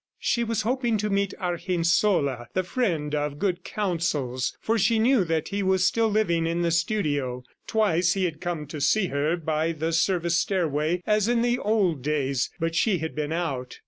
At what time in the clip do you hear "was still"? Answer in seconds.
5.61-6.09